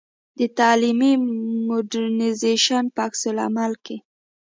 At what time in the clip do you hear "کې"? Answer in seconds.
3.85-3.97